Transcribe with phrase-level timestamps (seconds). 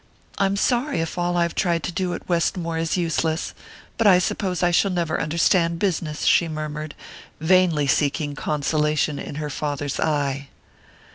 [0.39, 3.53] "I'm sorry if all I have tried to do at Westmore is useless
[3.99, 6.95] but I suppose I shall never understand business," she murmured,
[7.39, 10.47] vainly seeking consolation in her father's eye.